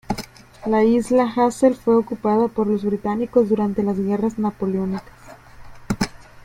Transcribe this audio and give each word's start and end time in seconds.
La 0.65 0.83
isla 0.83 1.31
Hassel 1.31 1.75
fue 1.75 1.95
ocupada 1.95 2.47
por 2.47 2.65
los 2.65 2.83
británicos 2.83 3.49
durante 3.49 3.83
las 3.83 3.99
Guerras 3.99 4.39
Napoleónicas. 4.39 5.03